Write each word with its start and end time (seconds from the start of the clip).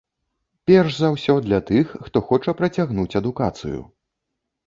Перш 0.69 0.95
за 1.01 1.09
ўсё 1.15 1.33
для 1.49 1.59
тых, 1.69 1.91
хто 2.07 2.17
хоча 2.29 2.55
працягнуць 2.61 3.17
адукацыю. 3.23 3.79